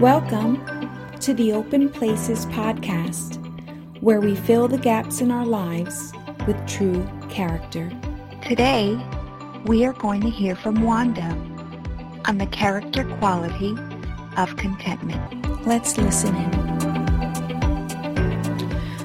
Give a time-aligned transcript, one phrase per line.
[0.00, 0.64] Welcome
[1.20, 3.36] to the Open Places podcast,
[4.00, 6.14] where we fill the gaps in our lives
[6.46, 7.92] with true character.
[8.42, 8.98] Today,
[9.66, 11.36] we are going to hear from Wanda
[12.24, 13.76] on the character quality
[14.38, 15.66] of contentment.
[15.66, 16.50] Let's listen in.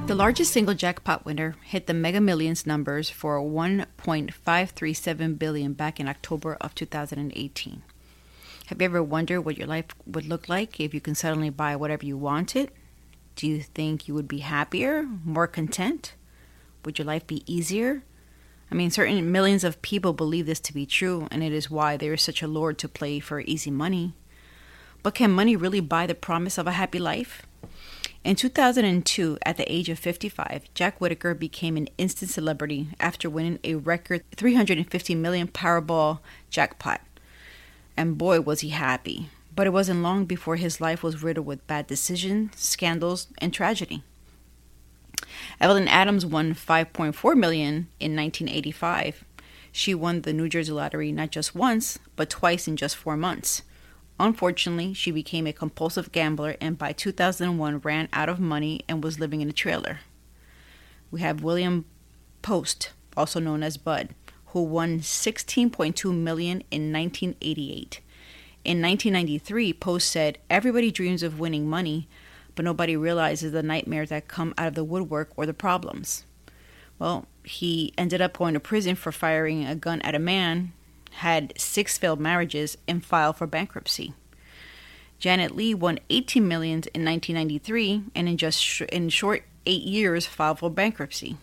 [0.06, 6.08] The largest single jackpot winner hit the Mega Millions numbers for 1.537 billion back in
[6.08, 7.84] October of 2018.
[8.68, 11.76] Have you ever wondered what your life would look like if you can suddenly buy
[11.76, 12.72] whatever you wanted?
[13.36, 16.16] Do you think you would be happier, more content?
[16.84, 18.02] Would your life be easier?
[18.72, 21.96] I mean, certain millions of people believe this to be true, and it is why
[21.96, 24.16] there is such a lure to play for easy money.
[25.04, 27.46] But can money really buy the promise of a happy life?
[28.24, 33.60] In 2002, at the age of 55, Jack Whittaker became an instant celebrity after winning
[33.64, 37.02] a record 350 million Powerball jackpot
[37.98, 39.30] and boy was he happy.
[39.56, 44.04] But it wasn't long before his life was riddled with bad decisions, scandals, and tragedy.
[45.62, 49.24] Evelyn Adams won 5.4 million in 1985.
[49.72, 53.62] She won the New Jersey lottery not just once, but twice in just 4 months.
[54.20, 59.20] Unfortunately, she became a compulsive gambler and by 2001 ran out of money and was
[59.20, 60.00] living in a trailer.
[61.12, 61.86] We have William
[62.42, 64.10] Post, also known as Bud
[64.56, 68.00] who won 16.2 million in 1988.
[68.64, 72.08] In 1993, Post said, "Everybody dreams of winning money,
[72.56, 76.24] but nobody realizes the nightmares that come out of the woodwork or the problems."
[76.98, 80.72] Well, he ended up going to prison for firing a gun at a man,
[81.16, 84.14] had six failed marriages, and filed for bankruptcy.
[85.20, 90.26] Janet Lee won 18 millions in 1993 and in just sh- in short 8 years
[90.26, 91.36] filed for bankruptcy.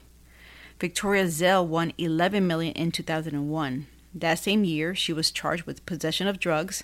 [0.82, 3.86] Victoria Zell won 11 million in 2001.
[4.12, 6.82] That same year, she was charged with possession of drugs.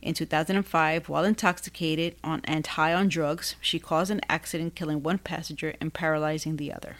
[0.00, 5.18] In 2005, while intoxicated on and high on drugs, she caused an accident killing one
[5.18, 6.96] passenger and paralyzing the other.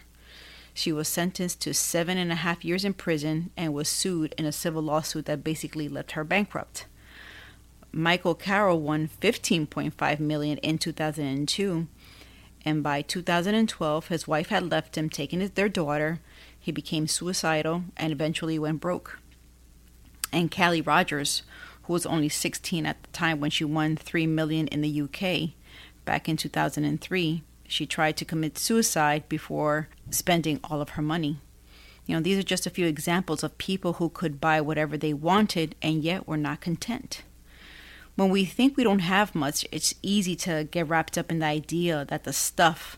[0.71, 4.45] She was sentenced to seven and a half years in prison and was sued in
[4.45, 6.85] a civil lawsuit that basically left her bankrupt.
[7.91, 11.87] Michael Carroll won 15.5 million in 2002,
[12.65, 16.19] and by 2012, his wife had left him, taking their daughter,
[16.65, 19.19] he became suicidal and eventually went broke.
[20.33, 21.43] And Callie Rogers,
[21.83, 25.51] who was only 16 at the time when she won 3 million in the UK
[26.05, 31.39] back in 2003, she tried to commit suicide before spending all of her money.
[32.07, 35.13] You know, these are just a few examples of people who could buy whatever they
[35.13, 37.21] wanted and yet were not content.
[38.15, 41.45] When we think we don't have much, it's easy to get wrapped up in the
[41.45, 42.97] idea that the stuff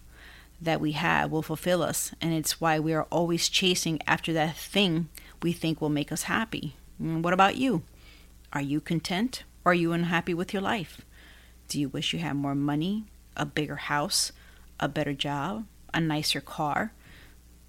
[0.61, 2.13] that we have will fulfill us.
[2.21, 5.09] And it's why we are always chasing after that thing
[5.41, 6.75] we think will make us happy.
[6.99, 7.83] And what about you?
[8.53, 11.01] Are you content or are you unhappy with your life?
[11.67, 14.31] Do you wish you had more money, a bigger house,
[14.79, 16.93] a better job, a nicer car?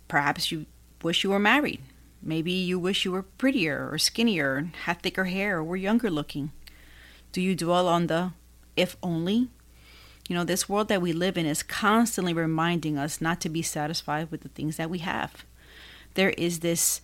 [0.07, 0.67] Perhaps you
[1.03, 1.83] wish you were married.
[2.23, 6.53] Maybe you wish you were prettier or skinnier, had thicker hair, or were younger looking.
[7.33, 8.33] Do you dwell on the
[8.77, 9.49] if only
[10.29, 13.63] you know, this world that we live in is constantly reminding us not to be
[13.63, 15.45] satisfied with the things that we have.
[16.15, 17.01] There is this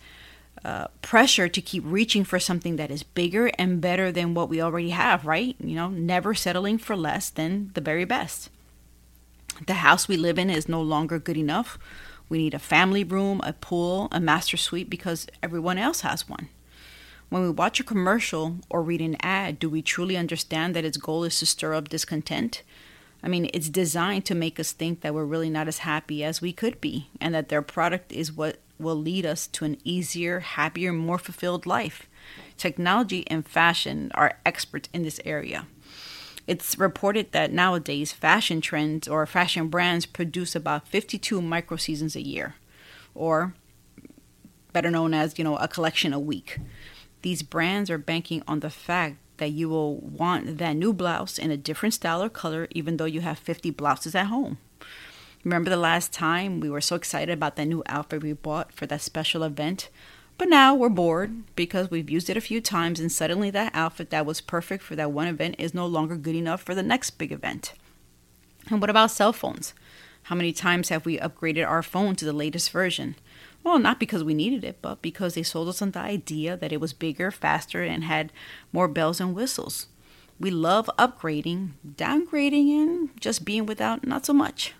[0.63, 4.61] uh, pressure to keep reaching for something that is bigger and better than what we
[4.61, 5.55] already have, right?
[5.59, 8.49] You know, never settling for less than the very best.
[9.65, 11.79] The house we live in is no longer good enough.
[12.29, 16.49] We need a family room, a pool, a master suite because everyone else has one.
[17.29, 20.97] When we watch a commercial or read an ad, do we truly understand that its
[20.97, 22.61] goal is to stir up discontent?
[23.23, 26.41] I mean, it's designed to make us think that we're really not as happy as
[26.41, 30.41] we could be, and that their product is what will lead us to an easier,
[30.41, 32.07] happier, more fulfilled life.
[32.57, 35.67] Technology and fashion are experts in this area.
[36.47, 42.21] It's reported that nowadays fashion trends or fashion brands produce about 52 micro seasons a
[42.21, 42.55] year,
[43.15, 43.55] or
[44.71, 46.59] better known as, you know, a collection a week.
[47.23, 51.51] These brands are banking on the fact that you will want that new blouse in
[51.51, 54.57] a different style or color, even though you have 50 blouses at home.
[55.43, 58.85] Remember the last time we were so excited about that new outfit we bought for
[58.87, 59.89] that special event?
[60.37, 64.09] But now we're bored because we've used it a few times, and suddenly that outfit
[64.09, 67.11] that was perfect for that one event is no longer good enough for the next
[67.11, 67.73] big event.
[68.69, 69.73] And what about cell phones?
[70.23, 73.15] How many times have we upgraded our phone to the latest version?
[73.65, 76.71] Well, not because we needed it, but because they sold us on the idea that
[76.71, 78.31] it was bigger, faster, and had
[78.71, 79.87] more bells and whistles.
[80.39, 84.75] We love upgrading, downgrading, and just being without not so much.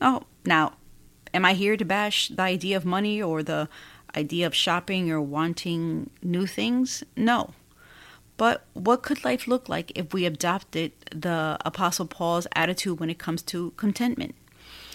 [0.00, 0.72] Oh, now,
[1.34, 3.68] am I here to bash the idea of money or the
[4.16, 7.04] idea of shopping or wanting new things?
[7.14, 7.52] No.
[8.38, 13.18] But what could life look like if we adopted the Apostle Paul's attitude when it
[13.18, 14.34] comes to contentment?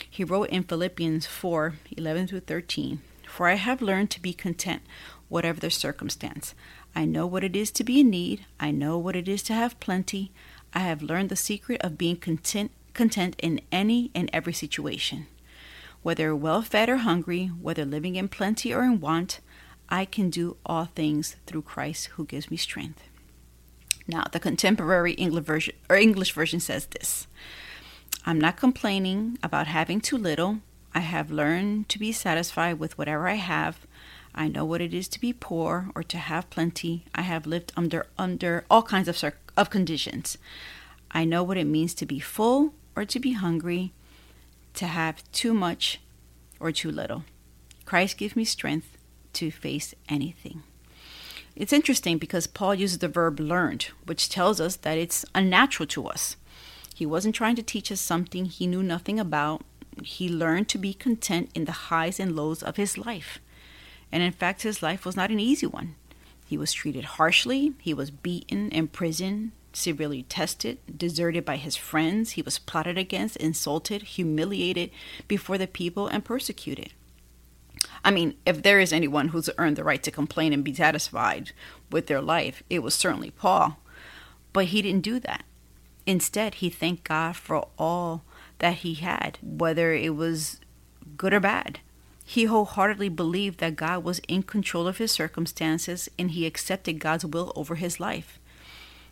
[0.09, 4.81] He wrote in Philippians 4 11 through 13 For I have learned to be content,
[5.29, 6.55] whatever the circumstance.
[6.95, 9.53] I know what it is to be in need, I know what it is to
[9.53, 10.31] have plenty.
[10.73, 15.27] I have learned the secret of being content, content in any and every situation.
[16.03, 19.39] Whether well fed or hungry, whether living in plenty or in want,
[19.89, 23.03] I can do all things through Christ who gives me strength.
[24.07, 27.27] Now, the contemporary English version, or English version says this
[28.27, 30.57] I'm not complaining about having too little.
[30.93, 33.87] I have learned to be satisfied with whatever I have.
[34.35, 37.05] I know what it is to be poor or to have plenty.
[37.15, 40.37] I have lived under under all kinds of of conditions.
[41.09, 43.93] I know what it means to be full or to be hungry,
[44.73, 46.01] to have too much
[46.59, 47.23] or too little.
[47.85, 48.97] Christ gives me strength
[49.39, 50.63] to face anything.
[51.55, 56.07] It's interesting because Paul uses the verb learned, which tells us that it's unnatural to
[56.07, 56.35] us.
[56.97, 59.61] He wasn't trying to teach us something he knew nothing about.
[60.01, 63.37] He learned to be content in the highs and lows of his life.
[64.11, 65.93] And in fact, his life was not an easy one.
[66.47, 72.41] He was treated harshly, he was beaten, imprisoned, severely tested, deserted by his friends, he
[72.41, 74.89] was plotted against, insulted, humiliated
[75.27, 76.93] before the people, and persecuted.
[78.03, 81.51] I mean, if there is anyone who's earned the right to complain and be satisfied
[81.91, 83.77] with their life, it was certainly Paul.
[84.51, 85.45] But he didn't do that.
[86.07, 88.23] Instead, he thanked God for all
[88.59, 90.61] that he had, whether it was
[91.17, 91.81] good or bad.
[92.25, 97.25] He wholeheartedly believed that God was in control of his circumstances and he accepted God's
[97.25, 98.39] will over his life.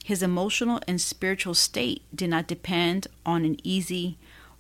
[0.06, 4.18] His emotional and spiritual state did not depend on an easy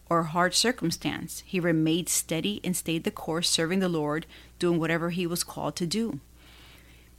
[0.09, 1.41] or hard circumstance.
[1.45, 4.25] He remained steady and stayed the course, serving the Lord,
[4.59, 6.19] doing whatever he was called to do.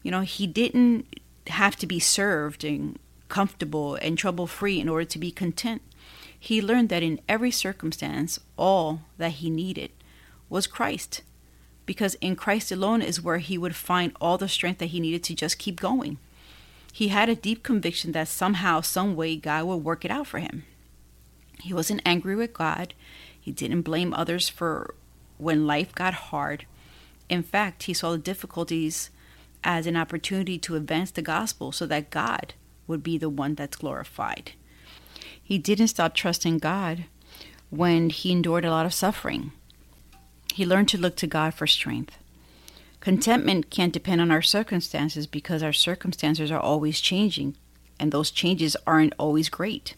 [0.02, 1.06] You know, he didn't
[1.46, 2.98] have to be served and
[3.28, 5.82] comfortable and trouble free in order to be content.
[6.38, 9.90] He learned that in every circumstance, all that he needed
[10.48, 11.22] was Christ,
[11.86, 15.24] because in Christ alone is where he would find all the strength that he needed
[15.24, 16.18] to just keep going.
[16.92, 20.38] He had a deep conviction that somehow, some way, God would work it out for
[20.38, 20.64] him.
[21.60, 22.94] He wasn't angry with God.
[23.38, 24.94] He didn't blame others for
[25.38, 26.64] when life got hard.
[27.28, 29.10] In fact, he saw the difficulties
[29.64, 32.54] as an opportunity to advance the gospel so that God
[32.86, 34.52] would be the one that's glorified.
[35.42, 37.04] He didn't stop trusting God
[37.70, 39.52] when he endured a lot of suffering.
[40.52, 42.16] He learned to look to God for strength.
[43.00, 47.56] Contentment can't depend on our circumstances because our circumstances are always changing,
[48.00, 49.94] and those changes aren't always great.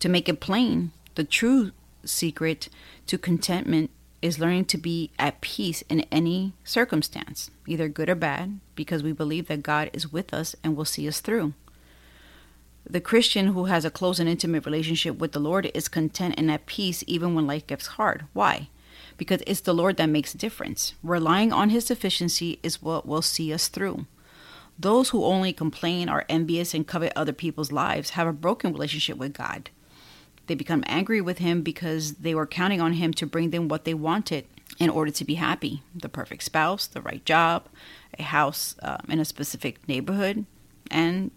[0.00, 1.72] To make it plain, the true
[2.04, 2.68] secret
[3.06, 3.90] to contentment
[4.20, 9.12] is learning to be at peace in any circumstance, either good or bad, because we
[9.12, 11.54] believe that God is with us and will see us through.
[12.88, 16.50] The Christian who has a close and intimate relationship with the Lord is content and
[16.50, 18.26] at peace even when life gets hard.
[18.32, 18.68] Why?
[19.16, 20.94] Because it's the Lord that makes a difference.
[21.02, 24.06] Relying on His sufficiency is what will see us through.
[24.78, 29.16] Those who only complain, are envious, and covet other people's lives have a broken relationship
[29.16, 29.70] with God.
[30.46, 33.84] They become angry with him because they were counting on him to bring them what
[33.84, 34.46] they wanted
[34.78, 37.66] in order to be happy the perfect spouse, the right job,
[38.18, 40.44] a house um, in a specific neighborhood.
[40.90, 41.30] And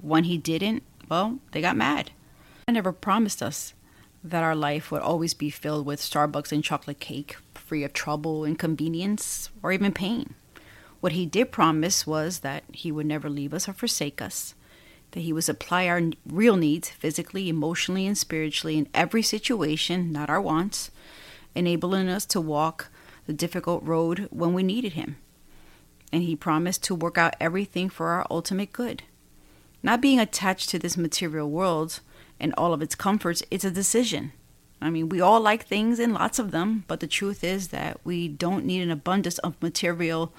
[0.00, 2.10] when he didn't, well, they got mad.
[2.68, 3.74] I never promised us
[4.24, 8.44] that our life would always be filled with Starbucks and chocolate cake, free of trouble,
[8.44, 10.34] inconvenience, or even pain.
[11.00, 14.54] What he did promise was that he would never leave us or forsake us,
[15.12, 20.28] that He would supply our real needs physically, emotionally, and spiritually in every situation, not
[20.28, 20.90] our wants,
[21.54, 22.90] enabling us to walk
[23.26, 25.16] the difficult road when we needed Him.
[26.12, 29.04] And He promised to work out everything for our ultimate good.
[29.82, 32.00] Not being attached to this material world
[32.40, 34.32] and all of its comforts, it's a decision.
[34.80, 37.98] I mean, we all like things and lots of them, but the truth is that
[38.04, 40.32] we don't need an abundance of material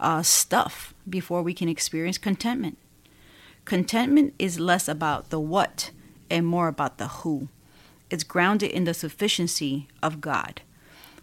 [0.00, 2.78] uh, stuff before we can experience contentment.
[3.64, 5.90] Contentment is less about the what
[6.30, 7.48] and more about the who.
[8.10, 10.62] It's grounded in the sufficiency of God.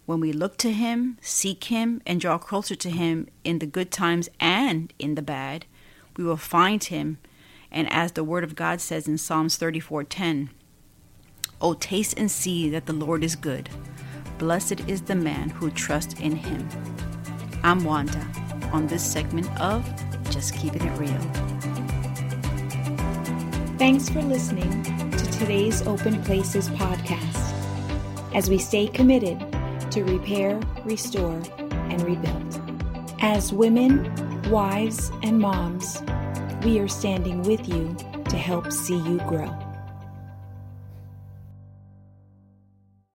[0.06, 3.90] When we look to Him, seek Him, and draw closer to Him in the good
[3.90, 5.64] times and in the bad,
[6.16, 7.18] we will find Him.
[7.74, 10.50] And as the Word of God says in Psalms 34:10,
[11.60, 13.68] "O taste and see that the Lord is good.
[14.38, 16.68] Blessed is the man who trusts in Him."
[17.64, 18.24] I'm Wanda
[18.72, 19.84] on this segment of
[20.30, 21.20] Just Keeping It Real.
[23.76, 27.52] Thanks for listening to today's Open Places podcast
[28.36, 29.44] as we stay committed
[29.90, 31.42] to repair, restore,
[31.90, 32.60] and rebuild.
[33.18, 34.08] As women,
[34.48, 36.00] wives, and moms,
[36.64, 37.94] we are standing with you
[38.30, 39.63] to help see you grow.